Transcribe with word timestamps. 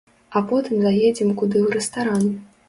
А 0.37 0.41
потым 0.51 0.79
заедзем 0.85 1.29
куды 1.43 1.57
ў 1.65 1.67
рэстаран. 1.77 2.27